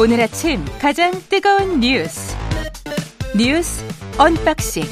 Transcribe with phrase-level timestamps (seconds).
[0.00, 2.34] 오늘 아침 가장 뜨거운 뉴스
[3.36, 3.84] 뉴스
[4.18, 4.82] 언박싱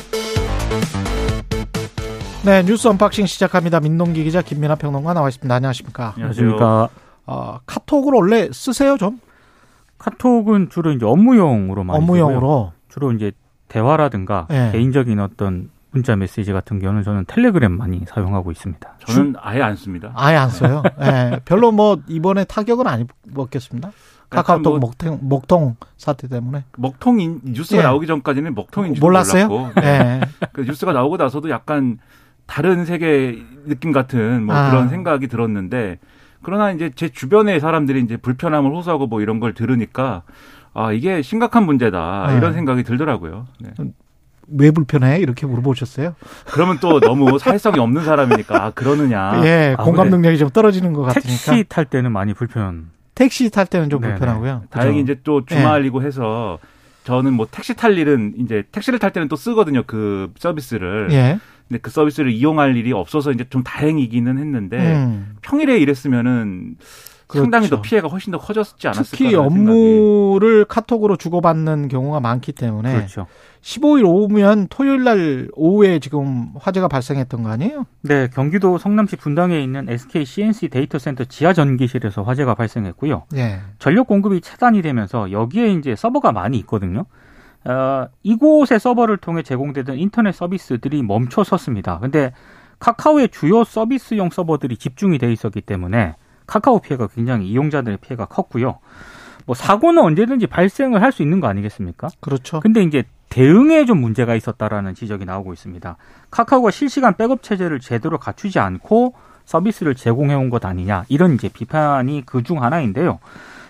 [2.45, 3.80] 네 뉴스 언박싱 시작합니다.
[3.80, 5.55] 민동기 기자 김민아 평론가 나와 있습니다.
[5.55, 6.12] 안녕하십니까?
[6.14, 6.91] 안녕하십니까?
[7.24, 9.18] 어, 카톡을 원래 쓰세요 좀?
[9.96, 12.72] 카톡은 주로 이제 업무용으로 많이 업무용으로 쓰고요.
[12.90, 13.32] 주로 이제
[13.68, 14.72] 대화라든가 네.
[14.72, 18.98] 개인적인 어떤 문자 메시지 같은 경우는 저는 텔레그램 많이 사용하고 있습니다.
[19.06, 20.12] 저는 아예 안 씁니다.
[20.14, 20.83] 아예 안 써요.
[21.00, 23.91] 예, 별로 뭐 이번에 타격은 안 입었겠습니다.
[24.30, 27.82] 카카오톡 뭐- 먹통, 먹통 사태 때문에 먹통인 뉴스가 예.
[27.84, 29.48] 나오기 전까지는 먹통인 줄 몰랐어요.
[29.48, 30.20] 몰랐고 예.
[30.52, 31.98] 그 뉴스가 나오고 나서도 약간
[32.46, 34.70] 다른 세계 느낌 같은 뭐 아.
[34.70, 35.98] 그런 생각이 들었는데
[36.42, 40.22] 그러나 이제 제 주변의 사람들이 이제 불편함을 호소하고 뭐 이런 걸 들으니까
[40.74, 42.36] 아 이게 심각한 문제다 네.
[42.36, 43.47] 이런 생각이 들더라고요.
[43.60, 43.70] 네.
[44.50, 45.19] 왜 불편해?
[45.19, 46.14] 이렇게 물어보셨어요?
[46.47, 49.42] 그러면 또 너무 사회성이 없는 사람이니까 아, 그러느냐.
[49.45, 50.08] 예, 아, 공감.
[50.08, 51.28] 능력이 좀 떨어지는 것 같으니까.
[51.28, 52.91] 택시 탈 때는 많이 불편.
[53.19, 54.14] 택시 탈 때는 좀 네네.
[54.14, 54.62] 불편하고요.
[54.70, 55.12] 다행히 그죠?
[55.12, 56.61] 이제 또 주말이고 해서
[57.02, 61.08] 저는 뭐 택시 탈 일은 이제 택시를 탈 때는 또 쓰거든요 그 서비스를.
[61.10, 61.41] 예.
[61.66, 66.77] 근데 그 서비스를 이용할 일이 없어서 이제 좀 다행이기는 했는데 음, 평일에 일했으면은
[67.29, 67.77] 상당히 그렇죠.
[67.77, 73.27] 더 피해가 훨씬 더 커졌지 않았을까 특히 업무를 카톡으로 주고받는 경우가 많기 때문에 그렇죠.
[73.61, 77.84] 15일 오후면 토요일 날 오후에 지금 화재가 발생했던 거 아니에요?
[78.01, 83.25] 네, 경기도 성남시 분당에 있는 SK C&C 데이터 센터 지하 전기실에서 화재가 발생했고요.
[83.37, 83.61] 예.
[83.79, 87.05] 전력 공급이 차단이 되면서 여기에 이제 서버가 많이 있거든요.
[87.65, 91.99] 어, 이곳의 서버를 통해 제공되던 인터넷 서비스들이 멈춰 섰습니다.
[91.99, 92.33] 근데
[92.79, 96.15] 카카오의 주요 서비스용 서버들이 집중이 돼 있었기 때문에
[96.48, 98.80] 카카오 피해가 굉장히 이용자들의 피해가 컸고요.
[99.46, 102.08] 뭐 사고는 언제든지 발생을 할 수 있는 거 아니겠습니까?
[102.20, 102.58] 그렇죠.
[102.60, 105.96] 근데 이제 대응에 좀 문제가 있었다라는 지적이 나오고 있습니다.
[106.30, 112.24] 카카오가 실시간 백업 체제를 제대로 갖추지 않고 서비스를 제공해 온 것 아니냐 이런 이제 비판이
[112.26, 113.20] 그 중 하나인데요.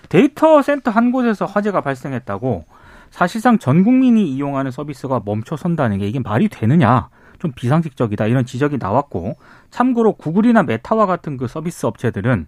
[0.09, 2.65] 데이터 센터 한 곳에서 화재가 발생했다고
[3.11, 8.79] 사실상 전 국민이 이용하는 서비스가 멈춰 선다는 게 이게 말이 되느냐 좀 비상식적이다 이런 지적이
[8.79, 9.37] 나왔고
[9.71, 12.47] 참고로 구글이나 메타와 같은 그 서비스 업체들은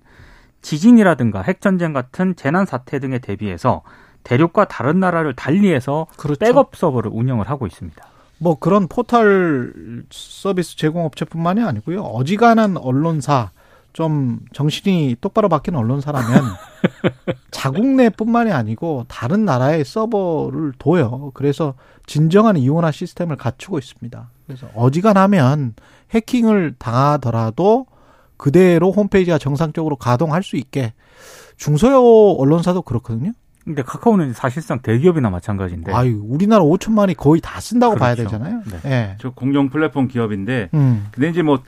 [0.62, 3.82] 지진이라든가 핵전쟁 같은 재난 사태 등에 대비해서
[4.24, 6.38] 대륙과 다른 나라를 달리해서 그렇죠.
[6.38, 8.04] 백업 서버를 운영을 하고 있습니다.
[8.38, 9.72] 뭐 그런 포털
[10.10, 12.02] 서비스 제공업체뿐만이 아니고요.
[12.02, 13.50] 어지간한 언론사
[13.92, 16.42] 좀 정신이 똑바로 박힌 언론사라면
[17.50, 21.32] 자국 내뿐만이 아니고 다른 나라의 서버를 둬요.
[21.34, 21.74] 그래서
[22.06, 24.28] 진정한 이원화 시스템을 갖추고 있습니다.
[24.56, 25.74] 그래서 어지간하면
[26.10, 27.86] 해킹을 당하더라도
[28.36, 30.92] 그대로 홈페이지가 정상적으로 가동할 수 있게
[31.56, 32.02] 중소형
[32.38, 33.32] 언론사도 그렇거든요.
[33.64, 35.92] 근데 카카오는 사실상 대기업이나 마찬가지인데.
[35.92, 38.24] 아유, 우리나라 5천만이 거의 다 쓴다고 봐야 네.
[38.24, 38.38] 그렇죠.
[38.38, 38.62] 되잖아요.
[38.82, 38.90] 네.
[38.90, 39.16] 예.
[39.20, 41.06] 저 공룡 플랫폼 기업인데 음.
[41.12, 41.62] 근데 이제 뭐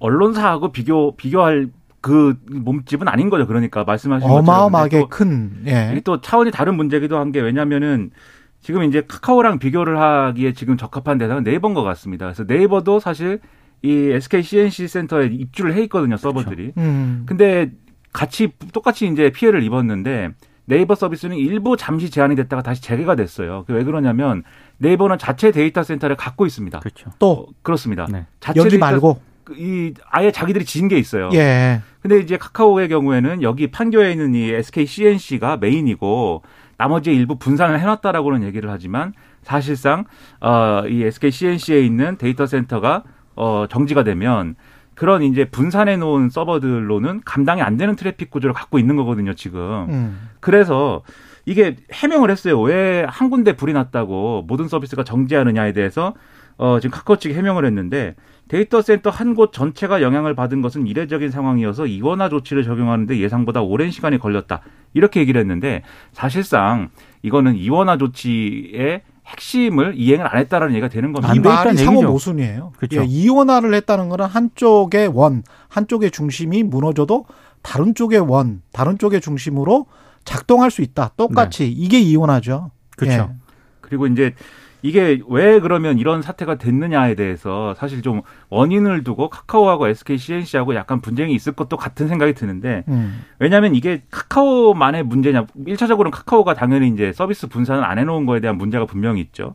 [0.00, 1.68] 언론사하고 비교 비교할
[2.00, 3.46] 그 몸집은 아닌 거죠.
[3.46, 5.88] 그러니까 말씀하신 것처럼 어마어마하게 근데 또큰 예.
[5.92, 8.10] 이게 또 차원이 다른 문제기도 한 게 왜냐면은
[8.60, 12.26] 지금 이제 카카오랑 비교를 하기에 지금 적합한 대상은 네이버인 것 같습니다.
[12.26, 13.40] 그래서 네이버도 사실
[13.82, 16.72] 이 SK C&C 센터에 입주를 해 있거든요, 서버들이.
[16.76, 17.22] 음.
[17.26, 17.70] 근데
[18.12, 20.30] 같이 똑같이 이제 피해를 입었는데
[20.64, 23.64] 네이버 서비스는 일부 잠시 제한이 됐다가 다시 재개가 됐어요.
[23.68, 24.42] 왜 그러냐면
[24.78, 26.80] 네이버는 자체 데이터 센터를 갖고 있습니다.
[26.80, 27.10] 그렇죠.
[27.18, 28.06] 또 어, 그렇습니다.
[28.10, 28.26] 네.
[28.40, 29.20] 자체 여기 데이터- 말고
[29.56, 31.30] 이 아예 자기들이 지은 게 있어요.
[31.32, 31.80] 예.
[32.02, 36.42] 근데 이제 카카오의 경우에는 여기 판교에 있는 이 SK C&C가 메인이고
[36.78, 39.12] 나머지 일부 분산을 해놨다라고는 얘기를 하지만
[39.42, 40.04] 사실상
[40.40, 43.02] 어 이 SK C&C에 있는 데이터 센터가
[43.36, 44.54] 어 정지가 되면
[44.94, 49.86] 그런 이제 분산해 놓은 서버들로는 감당이 안 되는 트래픽 구조를 갖고 있는 거거든요 지금.
[49.88, 50.28] 음.
[50.40, 51.02] 그래서
[51.46, 52.60] 이게 해명을 했어요.
[52.60, 56.14] 왜 한 군데 불이 났다고 모든 서비스가 정지하느냐에 대해서
[56.56, 58.16] 어, 지금 카카오 측이 해명을 했는데
[58.48, 63.90] 데이터 센터 한 곳 전체가 영향을 받은 것은 이례적인 상황이어서 이원화 조치를 적용하는데 예상보다 오랜
[63.90, 64.62] 시간이 걸렸다.
[64.94, 65.82] 이렇게 얘기를 했는데
[66.12, 66.88] 사실상
[67.22, 71.30] 이거는 이원화 조치의 핵심을 이행을 안 했다라는 얘기가 되는 겁니다.
[71.30, 72.02] 안이돼 말이 상호.
[72.02, 72.72] 모순이에요.
[72.78, 73.02] 그렇죠.
[73.02, 77.26] 예, 이원화를 했다는 거는 한쪽의 원, 한쪽의 중심이 무너져도
[77.60, 79.86] 다른 쪽의 원, 다른 쪽의 중심으로
[80.24, 81.10] 작동할 수 있다.
[81.18, 82.70] 똑같이 이게 이원화죠.
[82.96, 83.34] 그렇죠.
[83.82, 84.34] 그리고 이제
[84.82, 91.00] 이게 왜 그러면 이런 사태가 됐느냐에 대해서 사실 좀 원인을 두고 카카오하고 SK CNC하고 약간
[91.00, 92.92] 분쟁이 있을 것도 같은 생각이 드는데 예.
[92.92, 93.24] 음.
[93.38, 95.46] 왜냐하면 이게 카카오만의 문제냐?
[95.66, 99.54] 1차적으로는 카카오가 당연히 이제 서비스 분산을 안 해놓은 거에 대한 문제가 분명히 있죠.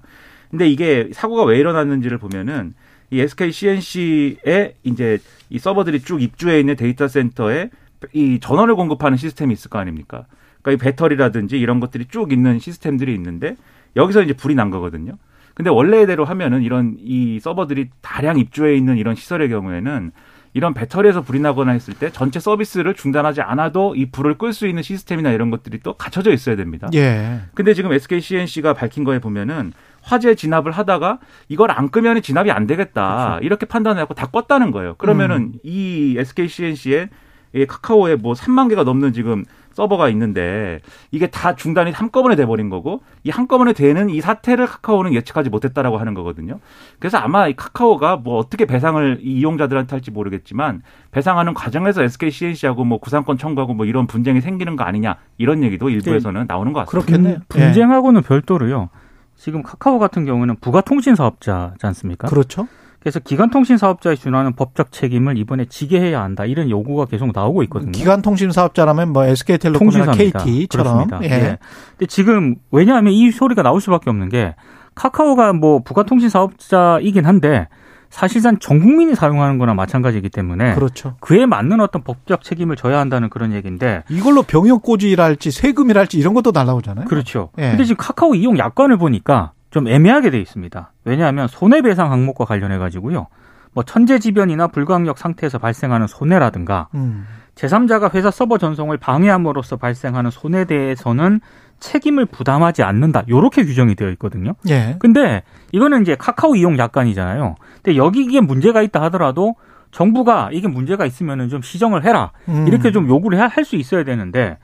[0.52, 2.74] 근데 이게 사고가 왜 일어났는지를 보면은
[3.10, 7.70] 이 SK CNC에 이제 이 서버들이 쭉 입주해 있는 데이터 센터에
[8.12, 10.26] 이 전원을 공급하는 시스템이 있을 거 아닙니까?
[10.62, 13.56] 그러니까 이 배터리라든지 이런 것들이 쭉 있는 시스템들이 있는데
[13.96, 15.14] 여기서 이제 불이 난 거거든요.
[15.54, 20.12] 근데 원래대로 하면은 이런 이 서버들이 다량 입주해 있는 이런 시설의 경우에는
[20.56, 24.84] 이런 배터리에서 불이 나거나 했을 때 전체 서비스를 중단하지 않아도 이 불을 끌 수 있는
[24.84, 26.88] 시스템이나 이런 것들이 또 갖춰져 있어야 됩니다.
[26.94, 27.42] 예.
[27.56, 31.20] 근데 지금 SK CNC가 밝힌 거에 보면은 화재 진압을 하다가
[31.50, 33.46] 이걸 안 끄면 진압이 안 되겠다 그렇죠.
[33.46, 34.96] 이렇게 판단해갖고 다 껐다는 거예요.
[34.96, 35.54] 그러면은 음.
[35.64, 37.10] 이 SK CNC에
[37.56, 40.80] 이 카카오에 뭐 3만 개가 넘는 지금 서버가 있는데
[41.12, 46.14] 이게 다 중단이 한꺼번에 돼버린 거고 이 한꺼번에 되는 이 사태를 카카오는 예측하지 못했다라고 하는
[46.14, 46.60] 거거든요.
[47.00, 50.82] 그래서 아마 이 카카오가 뭐 어떻게 배상을 이 이용자들한테 할지 모르겠지만
[51.12, 55.90] 배상하는 과정에서 SK CNC하고 뭐 구상권 청구하고 뭐 이런 분쟁이 생기는 거 아니냐 이런 얘기도
[55.90, 57.06] 일부에서는 나오는 것 같습니다.
[57.06, 57.38] 그렇겠네요.
[57.50, 58.90] 분- 분쟁하고는 별도로요.
[59.36, 62.28] 지금 카카오 같은 경우는 부가통신 사업자지 않습니까?
[62.28, 62.30] 예.
[62.30, 62.68] 그렇죠.
[63.04, 66.46] 그래서 기간통신 사업자에 준하는 법적 책임을 이번에 지게 해야 한다.
[66.46, 67.92] 이런 요구가 계속 나오고 있거든요.
[67.92, 70.14] 기간통신 사업자라면 뭐 SK텔레콤이나.
[70.14, 71.20] KT처럼 그렇습니다.
[71.24, 71.28] 예.
[71.28, 71.58] 예.
[71.92, 74.56] 근데 지금 왜냐하면 이 소리가 나올 수밖에 없는 게
[74.96, 77.68] 카카오가 뭐 부가통신 사업자이긴 한데
[78.10, 81.16] 사실상 전 국민이 사용하는 거나 마찬가지이기 때문에 그렇죠.
[81.20, 86.52] 그에 맞는 어떤 법적 책임을 져야 한다는 그런 얘기인데 이걸로 병역 고지랄지 세금이랄지 이런 것도
[86.52, 87.06] 날라오잖아요.
[87.08, 87.50] 그렇죠.
[87.58, 87.72] 예.
[87.72, 90.92] 근데 지금 카카오 이용 약관을 보니까 좀 애매하게 돼 있습니다.
[91.04, 93.26] 왜냐하면 손해배상 항목과 관련해 가지고요.
[93.74, 97.26] 뭐 천재지변이나 불가항력 상태에서 발생하는 손해라든가 음.
[97.56, 101.42] 제3자가 회사 서버 전송을 방해함으로써 발생하는 손해에 대해서는
[101.80, 103.24] 책임을 부담하지 않는다.
[103.28, 104.54] 요렇게 규정이 되어 있거든요.
[104.70, 104.96] 예.
[105.00, 105.42] 근데
[105.72, 107.56] 이거는 이제 카카오 이용 약관이잖아요.
[107.82, 109.56] 근데 여기 이게 문제가 있다 하더라도
[109.90, 112.32] 정부가 이게 문제가 있으면은 좀 시정을 해라.
[112.48, 112.68] 음.
[112.68, 114.60] 이렇게 좀 요구를 할 수 있어야 되는데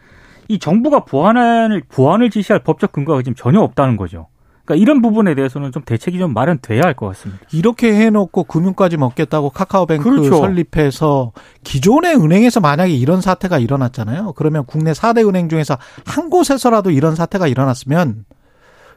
[0.48, 4.28] 이 정부가 보완을 보완을 지시할 법적 근거가 지금 전혀 없다는 거죠.
[4.70, 7.44] 그러니까 이런 부분에 대해서는 좀 대책이 좀 마련돼야 할 것 같습니다.
[7.52, 10.36] 이렇게 해놓고 금융까지 먹겠다고 카카오뱅크 그렇죠.
[10.36, 11.32] 설립해서
[11.64, 14.34] 기존의 은행에서 만약에 이런 사태가 일어났잖아요.
[14.34, 18.26] 그러면 국내 4대 은행 중에서 한 곳에서라도 이런 사태가 일어났으면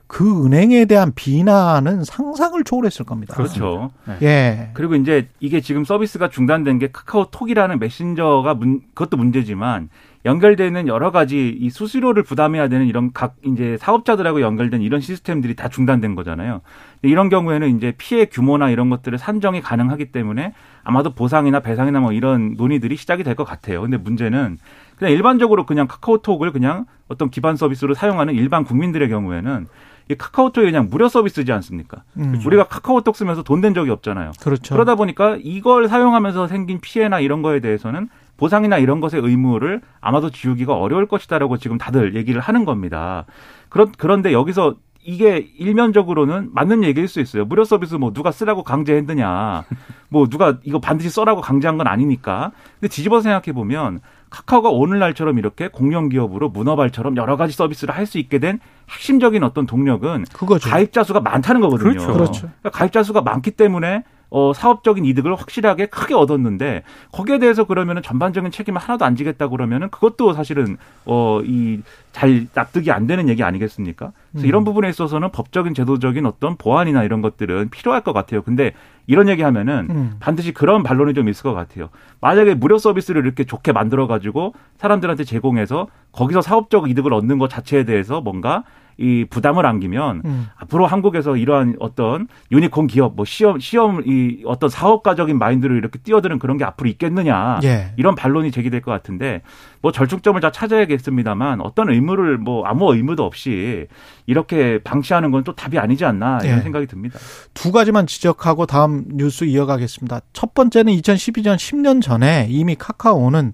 [0.07, 3.35] 그 은행에 대한 비난은 상상을 초월했을 겁니다.
[3.35, 3.93] 그렇죠.
[4.21, 4.71] 예.
[4.75, 9.89] 그리고 이제 이게 지금 서비스가 중단된 게 카카오톡이라는 메신저가 문, 그것도 문제지만
[10.25, 15.69] 연결되는 여러 가지 이 수수료를 부담해야 되는 이런 각 이제 사업자들하고 연결된 이런 시스템들이 다
[15.69, 16.61] 중단된 거잖아요.
[17.03, 20.53] 이런 경우에는 이제 피해 규모나 이런 것들을 산정이 가능하기 때문에
[20.85, 23.81] 아마도 보상이나 배상이나 뭐 이런 논의들이 시작이 될 것 같아요.
[23.83, 24.59] 근데 문제는
[24.97, 29.67] 그냥 일반적으로 그냥 카카오톡을 그냥 어떤 기반 서비스로 사용하는 일반 국민들의 경우에는
[30.11, 32.03] 이 카카오톡이 그냥 무료 서비스지 않습니까?
[32.19, 32.41] 음.
[32.45, 34.33] 우리가 카카오톡 쓰면서 돈낸 적이 없잖아요.
[34.41, 34.75] 그렇죠.
[34.75, 38.09] 그러다 보니까 이걸 사용하면서 생긴 피해나 이런 거에 대해서는
[38.43, 43.25] 보상이나 이런 것의 의무를 아마도 지우기가 어려울 것이다라고 지금 다들 얘기를 하는 겁니다.
[43.69, 44.75] 그런 그런데 여기서
[45.05, 47.45] 이게 일면적으로는 맞는 얘기일 수 있어요.
[47.45, 49.63] 무료 서비스 뭐 누가 쓰라고 강제했느냐.
[50.09, 52.51] 뭐 누가 이거 반드시 써라고 강제한 건 아니니까.
[52.81, 54.01] 근데 뒤집어 생각해 보면
[54.31, 58.59] 카카오가 오늘날처럼 이렇게 공영 기업으로 문어발처럼 여러 가지 서비스를 할 수 있게 된
[58.91, 60.69] 핵심적인 어떤 동력은 그거죠.
[60.69, 61.93] 가입자 수가 많다는 거거든요.
[61.93, 62.13] 그렇죠.
[62.13, 62.41] 그렇죠.
[62.41, 64.03] 그러니까 가입자 수가 많기 때문에
[64.33, 69.91] 어, 사업적인 이득을 확실하게 크게 얻었는데 거기에 대해서 그러면은 전반적인 책임을 하나도 안 지겠다 그러면은
[69.91, 71.83] 그것도 사실은 어, 이
[72.13, 74.13] 잘 납득이 안 되는 얘기 아니겠습니까?
[74.31, 74.49] 그래서 음.
[74.49, 78.43] 이런 부분에 있어서는 법적인 제도적인 어떤 보완이나 이런 것들은 필요할 것 같아요.
[78.43, 78.75] 근데
[79.07, 80.17] 이런 얘기 하면은 음.
[80.21, 81.89] 반드시 그런 반론이 좀 있을 것 같아요.
[82.21, 87.85] 만약에 무료 서비스를 이렇게 좋게 만들어 가지고 사람들한테 제공해서 거기서 사업적 이득을 얻는 것 자체에
[87.85, 88.63] 대해서 뭔가
[88.97, 90.49] 이 부담을 안기면 음.
[90.57, 96.39] 앞으로 한국에서 이러한 어떤 유니콘 기업, 뭐 시험, 시험, 이 어떤 사업가적인 마인드로 이렇게 뛰어드는
[96.39, 97.61] 그런 게 앞으로 있겠느냐.
[97.65, 97.93] 예.
[97.99, 99.43] 이런 반론이 제기될 것 같은데
[99.83, 103.87] 뭐 절충점을 다 찾아야겠습니다만 어떤 의무를 뭐 아무 의무도 없이
[104.27, 106.63] 이렇게 방치하는 건 또 답이 아니지 않나 이런 예.
[106.63, 107.19] 생각이 듭니다.
[107.55, 110.21] 두 가지만 지적하고 다음 뉴스 이어가겠습니다.
[110.33, 113.53] 첫 번째는 2012년 10년 전에 이미 카카오는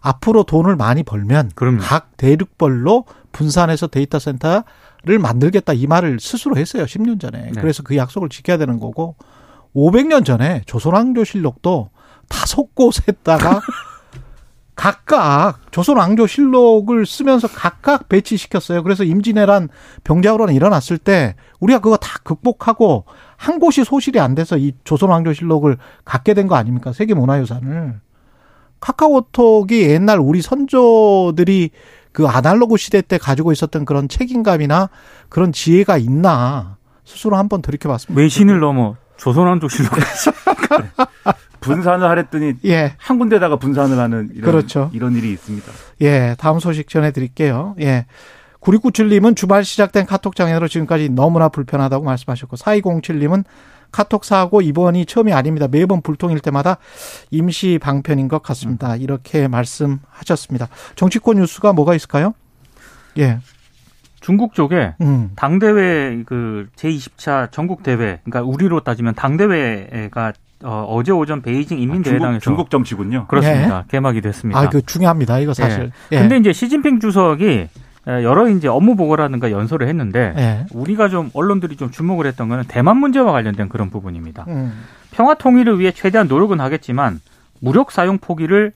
[0.00, 1.78] 앞으로 돈을 많이 벌면 그럼요.
[1.80, 6.84] 각 대륙별로 분산해서 데이터 센터를 만들겠다 이 말을 스스로 했어요.
[6.84, 7.50] 10년 전에.
[7.52, 7.60] 네.
[7.60, 9.16] 그래서 그 약속을 지켜야 되는 거고
[9.74, 11.90] 500년 전에 조선왕조실록도
[12.28, 13.60] 다섯 곳에다가
[14.74, 18.82] 각각 조선왕조실록을 쓰면서 각각 배치시켰어요.
[18.82, 19.68] 그래서 임진왜란
[20.04, 23.04] 병자호란이 일어났을 때 우리가 그거 다 극복하고
[23.36, 26.92] 한 곳이 소실이 안 돼서 이 조선왕조실록을 갖게 된 거 아닙니까?
[26.94, 28.00] 세계문화유산을.
[28.80, 31.70] 카카오톡이 옛날 우리 선조들이
[32.12, 34.90] 그 아날로그 시대 때 가지고 있었던 그런 책임감이나
[35.28, 38.20] 그런 지혜가 있나 스스로 한번 들이켜봤습니다.
[38.20, 40.30] 외신을 넘어 조선왕조 실록까지.
[41.60, 44.90] 분산을 하랬더니 예, 한 군데다가 분산을 하는 이런, 그렇죠.
[44.94, 45.70] 이런 일이 있습니다.
[46.00, 47.76] 예, 다음 소식 전해드릴게요.
[47.80, 48.06] 예.
[48.60, 53.44] 9697님은 주말 시작된 카톡 장애로 지금까지 너무나 불편하다고 말씀하셨고, 4207님은
[53.92, 55.68] 카톡 사고 이번이 처음이 아닙니다.
[55.68, 56.78] 매번 불통일 때마다
[57.30, 58.96] 임시 방편인 것 같습니다.
[58.96, 60.68] 이렇게 말씀하셨습니다.
[60.96, 62.34] 정치권 뉴스가 뭐가 있을까요?
[63.18, 63.38] 예,
[64.20, 70.32] 중국 쪽에 음, 당대회 그 제20차 전국 대회, 그러니까 우리로 따지면 당대회가
[70.62, 73.26] 어, 제 오전 베이징 인민대회당에서 아, 중국, 중국 정치군요.
[73.28, 73.78] 그렇습니다.
[73.78, 73.90] 예.
[73.90, 74.60] 개막이 됐습니다.
[74.60, 75.38] 아, 그 중요합니다.
[75.38, 75.90] 이거 사실.
[76.12, 76.16] 예.
[76.16, 76.20] 예.
[76.20, 77.68] 근데 이제 시진핑 주석이
[78.06, 80.66] 여러 이제 업무 보고라든가 연설을 했는데 예.
[80.72, 84.46] 우리가 좀 언론들이 좀 주목을 했던 거는 대만 문제와 관련된 그런 부분입니다.
[84.48, 84.72] 음.
[85.10, 87.20] 평화 통일을 위해 최대한 노력은 하겠지만
[87.60, 88.72] 무력 사용 포기를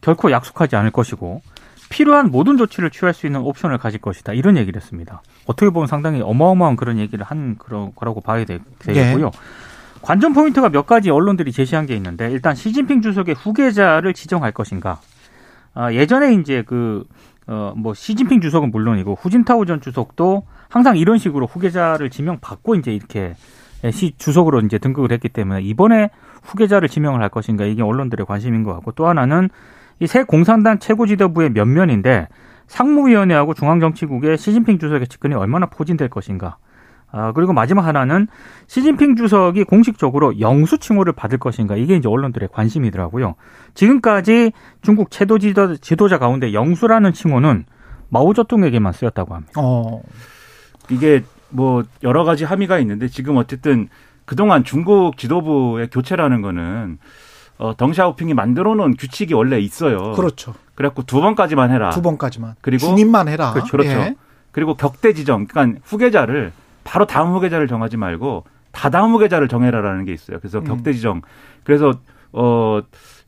[0.00, 1.42] 결코 약속하지 않을 것이고
[1.88, 4.32] 필요한 모든 조치를 취할 수 있는 옵션을 가질 것이다.
[4.32, 5.22] 이런 얘기를 했습니다.
[5.46, 9.26] 어떻게 보면 상당히 어마어마한 그런 얘기를 한 그런 거라고 봐야 되 겠고요.
[9.26, 9.30] 예.
[10.02, 15.00] 관전 포인트가 몇 가지 언론들이 제시한 게 있는데 일단 시진핑 주석의 후계자를 지정할 것인가.
[15.72, 17.04] 아, 예전에 이제 그
[17.46, 23.34] 어, 뭐, 시진핑 주석은 물론이고, 후진타오 전 주석도 항상 이런 식으로 후계자를 지명받고 이제 이렇게
[23.92, 26.08] 시 주석으로 이제 등극을 했기 때문에 이번에
[26.42, 29.50] 후계자를 지명을 할 것인가 이게 언론들의 관심인 것 같고 또 하나는
[30.00, 32.28] 이 새 공산당 최고 지도부의 면면인데
[32.66, 36.56] 상무위원회하고 중앙정치국의 시진핑 주석의 측근이 얼마나 포진될 것인가.
[37.16, 38.26] 아, 그리고 마지막 하나는
[38.66, 41.76] 시진핑 주석이 공식적으로 영수 칭호를 받을 것인가.
[41.76, 43.36] 이게 이제 언론들의 관심이더라고요.
[43.74, 44.50] 지금까지
[44.82, 47.66] 중국 최도 지도자 가운데 영수라는 칭호는
[48.08, 49.52] 마오쩌둥에게만 쓰였다고 합니다.
[49.56, 50.02] 어.
[50.90, 53.88] 이게 뭐 여러 가지 함의가 있는데 지금 어쨌든
[54.24, 56.98] 그동안 중국 지도부의 교체라는 거는
[57.58, 60.14] 어, 덩샤오핑이 만들어 놓은 규칙이 원래 있어요.
[60.14, 60.54] 그렇죠.
[60.74, 61.90] 그래갖고 두 번까지만 해라.
[61.90, 62.56] 두 번까지만.
[62.60, 63.52] 그리고 중임만 해라.
[63.52, 63.70] 그렇죠.
[63.70, 63.90] 그렇죠.
[63.90, 64.16] 예.
[64.50, 66.52] 그리고 격대 지정, 그러니까 후계자를
[66.84, 70.38] 바로 다음 후계자를 정하지 말고 다다음 후계자를 정해라라는 게 있어요.
[70.40, 70.64] 그래서 음.
[70.64, 71.22] 격대 지정.
[71.64, 71.94] 그래서
[72.32, 72.82] 어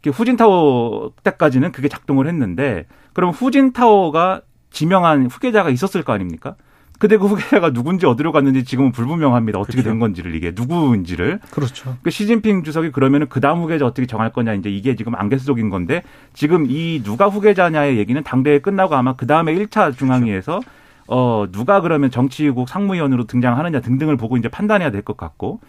[0.05, 6.57] 후진타오 때까지는 그게 작동을 했는데 그럼 후진타오가 지명한 후계자가 있었을 거 아닙니까?
[6.99, 9.59] 근데 그 후계자가 누군지 어디로 갔는지 지금은 불분명합니다.
[9.59, 9.91] 어떻게 그렇죠.
[9.91, 11.41] 된 건지를 이게 누구인지를.
[11.51, 11.97] 그렇죠.
[12.03, 16.03] 그 시진핑 주석이 그러면은 그 다음 후계자 어떻게 정할 거냐 이제 이게 지금 안개수적인 건데
[16.33, 20.76] 지금 이 누가 후계자냐의 얘기는 당대회 끝나고 아마 그 다음에 1차 중앙위에서 그렇죠.
[21.09, 25.61] 어 누가 그러면 정치국 상무위원으로 등장하느냐 등등을 보고 이제 판단해야 될 것 같고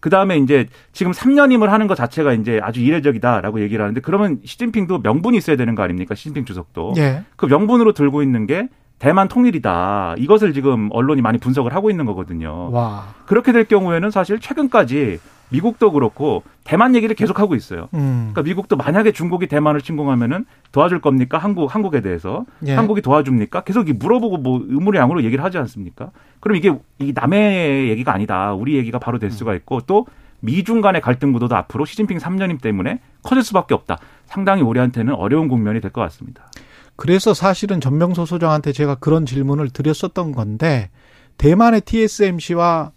[0.00, 4.98] 그 다음에 이제 지금 3년임을 하는 것 자체가 이제 아주 이례적이다라고 얘기를 하는데 그러면 시진핑도
[4.98, 6.14] 명분이 있어야 되는 거 아닙니까?
[6.16, 6.94] 시진핑 주석도.
[6.96, 7.22] 예.
[7.36, 10.16] 그 명분으로 들고 있는 게 대만 통일이다.
[10.18, 12.70] 이것을 지금 언론이 많이 분석을 하고 있는 거거든요.
[12.72, 13.14] 와.
[13.26, 15.20] 그렇게 될 경우에는 사실 최근까지
[15.52, 17.88] 미국도 그렇고 대만 얘기를 계속 하고 있어요.
[17.94, 18.30] 음.
[18.32, 21.38] 그러니까 미국도 만약에 중국이 대만을 침공하면은 도와줄 겁니까?
[21.38, 22.74] 한국 한국에 대해서 예.
[22.74, 23.62] 한국이 도와줍니까?
[23.64, 26.10] 계속 물어보고 뭐 의무의 양으로 얘기를 하지 않습니까?
[26.40, 28.52] 그럼 이게 이 남의 얘기가 아니다.
[28.54, 30.06] 우리 얘기가 바로 될 수가 있고 또
[30.40, 33.98] 미중 간의 갈등 구도도 앞으로 시진핑 3년임 때문에 커질 수밖에 없다.
[34.26, 36.50] 상당히 우리한테는 어려운 국면이 될 것 같습니다.
[36.96, 40.90] 그래서 사실은 전명소 소장한테 제가 그런 질문을 드렸었던 건데
[41.38, 42.92] 대만의 TSMC와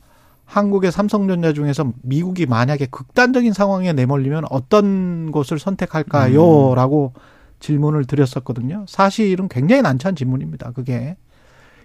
[0.46, 6.72] 한국의 삼성전자 중에서 미국이 만약에 극단적인 상황에 내몰리면 어떤 곳을 선택할까요?
[6.72, 6.76] 음.
[6.76, 7.14] 라고
[7.60, 8.86] 질문을 드렸었거든요.
[8.88, 10.72] 사실은 굉장히 난처한 질문입니다.
[10.72, 11.18] 그게.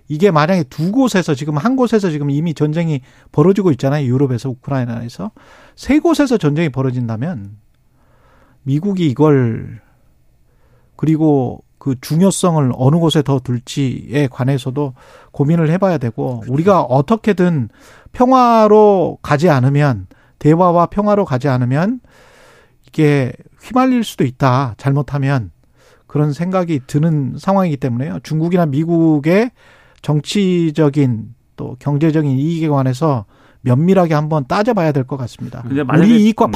[0.09, 3.01] 이게 만약에 두 곳에서 지금 한 곳에서 지금 이미 전쟁이
[3.31, 4.07] 벌어지고 있잖아요.
[4.07, 5.31] 유럽에서 우크라이나에서.
[5.77, 7.57] 세 곳에서 전쟁이 벌어진다면
[8.65, 9.81] 미국이 이걸
[10.97, 14.93] 그리고 그 중요성을 어느 곳에 더 둘지에 관해서도
[15.33, 16.53] 고민을 해봐야 되고 그렇죠.
[16.53, 17.71] 우리가 어떻게든
[18.13, 20.07] 평화로 가지 않으면
[20.39, 22.01] 대화와 평화로 가지 않으면
[22.87, 23.33] 이게
[23.63, 25.53] 휘말릴 수도 있다 잘못하면
[26.07, 29.51] 그런 생각이 드는 상황이기 때문에요 중국이나 미국의
[30.03, 33.25] 정치적인 또 경제적인 이익에 관해서
[33.63, 35.63] 면밀하게 한번 따져봐야 될 것 같습니다.
[35.95, 36.53] 우리 이익과 음.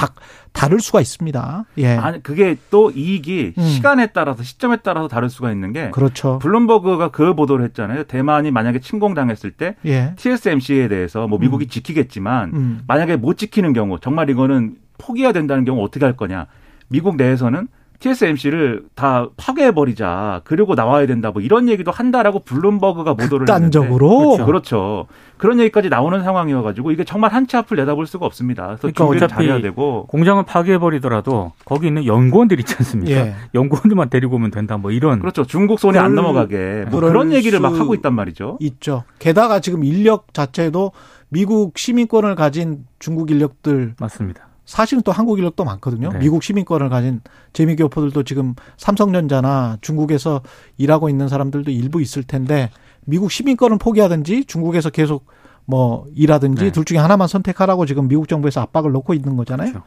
[0.52, 1.64] 다를 수가 있습니다.
[1.78, 1.96] 예.
[1.96, 3.62] 아니 그게 또 이익이 음.
[3.62, 6.38] 시간에 따라서 시점에 따라서 다를 수가 있는 게 그렇죠.
[6.40, 8.04] 블룸버그가 그 보도를 했잖아요.
[8.04, 10.14] 대만이 만약에 침공당했을 때 예.
[10.16, 11.68] TSMC에 대해서 뭐 미국이 음.
[11.68, 12.80] 지키겠지만 음.
[12.86, 16.46] 만약에 못 지키는 경우 정말 이거는 포기해야 된다는 경우 어떻게 할 거냐?
[16.88, 17.66] 미국 내에서는
[18.04, 20.42] TSMC를 다 파괴해버리자.
[20.44, 21.30] 그리고 나와야 된다.
[21.30, 24.46] 뭐 이런 얘기도 한다라고 블룸버그가 보도를 극단적으로 그렇죠.
[24.46, 25.06] 그렇죠.
[25.38, 28.66] 그런 얘기까지 나오는 상황이어가지고 이게 정말 한치 앞을 내다볼 수가 없습니다.
[28.66, 33.10] 그래서 그러니까 준비를 잘해야 되고 공장을 파괴해버리더라도 거기 있는 연구원들 있지 않습니까?
[33.10, 33.34] 예.
[33.54, 34.76] 연구원들만 데리고 오면 된다.
[34.76, 35.44] 뭐 이런 그렇죠.
[35.44, 38.58] 중국 손에 안 넘어가게 뭐 그런 얘기를 막 하고 있단 말이죠.
[38.60, 39.04] 있죠.
[39.18, 40.92] 게다가 지금 인력 자체도
[41.30, 44.48] 미국 시민권을 가진 중국 인력들 맞습니다.
[44.64, 46.10] 사실은 또 한국 인력도 많거든요.
[46.12, 46.18] 네.
[46.18, 47.20] 미국 시민권을 가진
[47.52, 50.40] 재미교포들도 지금 삼성전자나 중국에서
[50.78, 52.70] 일하고 있는 사람들도 일부 있을 텐데
[53.04, 55.26] 미국 시민권을 포기하든지 중국에서 계속
[55.66, 56.72] 뭐 일하든지 네.
[56.72, 59.70] 둘 중에 하나만 선택하라고 지금 미국 정부에서 압박을 놓고 있는 거잖아요.
[59.70, 59.86] 그렇죠.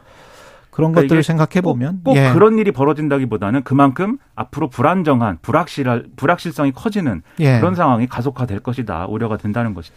[0.78, 2.32] 그런 그러니까 것들을 생각해 보면 꼭, 꼭 예.
[2.34, 7.60] 그런 일이 벌어진다기보다는 그만큼 앞으로 불안정한 불확실할 불확실성이 커지는 예.
[7.60, 9.96] 그런 상황이 가속화될 것이다 우려가 된다는 것이죠.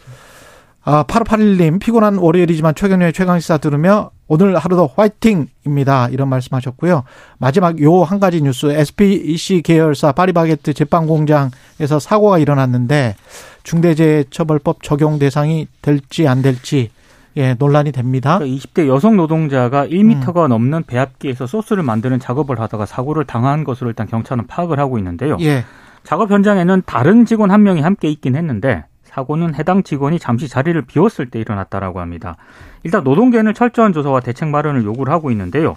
[0.83, 6.09] 아, 8581님, 피곤한 월요일이지만 최경련의 최강시사 들으며 오늘 하루도 화이팅입니다.
[6.09, 7.03] 이런 말씀 하셨고요.
[7.37, 13.15] 마지막 요 한 가지 뉴스, SPC 계열사 파리바게트 제빵공장에서 사고가 일어났는데
[13.63, 16.89] 중대재해처벌법 적용 대상이 될지 안 될지
[17.37, 18.39] 예, 논란이 됩니다.
[18.39, 24.07] 그러니까 20대 여성 노동자가 1m가 넘는 배합기에서 소스를 만드는 작업을 하다가 사고를 당한 것으로 일단
[24.07, 25.37] 경찰은 파악을 하고 있는데요.
[25.41, 25.63] 예.
[26.03, 31.29] 작업 현장에는 다른 직원 한 명이 함께 있긴 했는데 사고는 해당 직원이 잠시 자리를 비웠을
[31.29, 32.37] 때 일어났다라고 합니다.
[32.83, 35.75] 일단 노동계는 철저한 조사와 대책 마련을 요구를 하고 있는데요.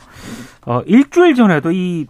[0.67, 2.07] 어, 일주일 전에도 이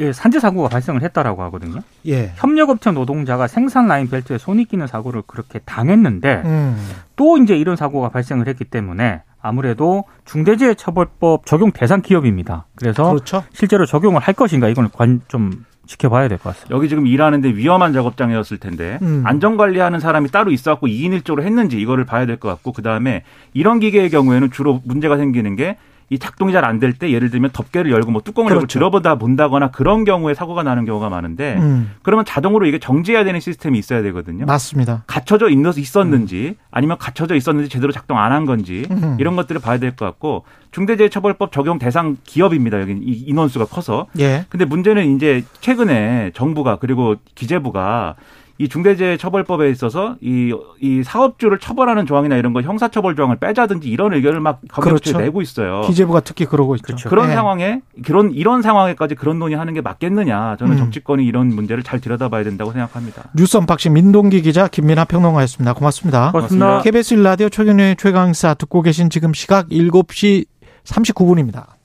[0.00, 1.80] 예, 산재 사고가 발생을 했다라고 하거든요.
[2.06, 2.32] 예.
[2.36, 6.76] 협력업체 노동자가 생산 라인 벨트에 손이 끼는 사고를 그렇게 당했는데 음.
[7.16, 12.66] 또 이제 이런 사고가 발생을 했기 때문에 아무래도 중대재해처벌법 적용 대상 기업입니다.
[12.76, 13.42] 그래서 그렇죠.
[13.52, 16.76] 실제로 적용을 할 것인가 이걸 관, 좀 지켜봐야 될 것 같습니다.
[16.76, 19.22] 여기 지금 일하는데 위험한 작업장이었을 텐데 음.
[19.24, 23.80] 안전관리하는 사람이 따로 있어갖고 2인 1조로 했는지 이거를 봐야 될 것 같고 그 다음에 이런
[23.80, 25.76] 기계의 경우에는 주로 문제가 생기는 게
[26.10, 28.78] 이 작동이 잘 안 될 때 예를 들면 덮개를 열고 뭐 뚜껑을 열고 그렇죠.
[28.78, 31.92] 들어보다 본다거나 그런 경우에 사고가 나는 경우가 많은데 음.
[32.02, 34.46] 그러면 자동으로 이게 정지해야 되는 시스템이 있어야 되거든요.
[34.46, 35.02] 맞습니다.
[35.06, 39.16] 갖춰져 있- 있었는지 아니면 갖춰져 있었는지 제대로 작동 안 한 건지 음.
[39.20, 42.80] 이런 것들을 봐야 될 것 같고 중대재해처벌법 적용 대상 기업입니다.
[42.80, 44.44] 여기 이 인원수가 커서 예.
[44.48, 48.14] 근데 문제는 이제 최근에 정부가 그리고 기재부가
[48.58, 54.40] 이 중대재해처벌법에 있어서 이, 이 사업주를 처벌하는 조항이나 이런 거 형사처벌 조항을 빼자든지 이런 의견을
[54.40, 55.18] 막 검찰에 그렇죠.
[55.18, 55.82] 내고 있어요.
[55.82, 56.86] 기재부가 특히 그러고 있죠.
[56.86, 57.08] 그렇죠.
[57.08, 57.34] 그런 예.
[57.34, 60.56] 상황에 그런 이런 상황에까지 그런 논의하는 게 맞겠느냐?
[60.58, 60.78] 저는 음.
[60.78, 63.30] 정치권이 이런 문제를 잘 들여다봐야 된다고 생각합니다.
[63.36, 65.74] 뉴스 언박싱 민동기 기자 김민아 평론가였습니다.
[65.74, 66.32] 고맙습니다.
[66.32, 66.82] 고맙습니다.
[66.82, 70.46] KBS 1라디오 최경영의 최강시사 듣고 계신 지금 시각 7시
[70.84, 71.77] 39분입니다.